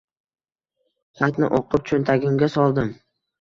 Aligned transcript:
Xatni 1.19 1.49
o‘qib 1.59 1.85
cho‘ntagimga 1.91 2.51
soldim. 2.57 2.91